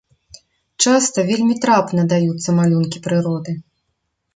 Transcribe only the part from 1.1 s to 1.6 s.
вельмі